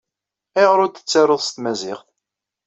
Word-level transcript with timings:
Ayɣer 0.57 0.79
ur 0.83 0.89
t-tettaruḍ 0.91 1.41
s 1.43 1.49
tmaziɣt? 1.51 2.07